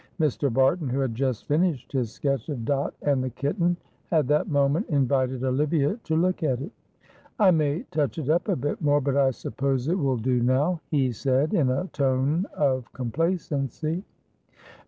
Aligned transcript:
Mr. 0.19 0.51
Barton, 0.51 0.89
who 0.89 0.99
had 0.99 1.13
just 1.13 1.45
finished 1.47 1.91
his 1.91 2.11
sketch 2.11 2.49
of 2.49 2.65
Dot 2.65 2.95
and 3.03 3.23
the 3.23 3.29
kitten, 3.29 3.77
had 4.09 4.27
that 4.29 4.47
moment 4.47 4.87
invited 4.89 5.43
Olivia 5.43 5.99
to 6.05 6.15
look 6.15 6.41
at 6.41 6.59
it. 6.59 6.71
"I 7.37 7.51
may 7.51 7.83
touch 7.91 8.17
it 8.17 8.27
up 8.27 8.47
a 8.47 8.55
bit 8.55 8.81
more, 8.81 8.99
but 8.99 9.15
I 9.15 9.29
suppose 9.29 9.87
it 9.87 9.99
will 9.99 10.17
do 10.17 10.41
now," 10.41 10.81
he 10.89 11.11
said, 11.11 11.53
in 11.53 11.69
a 11.69 11.85
tone 11.93 12.47
of 12.55 12.91
complacency. 12.93 14.03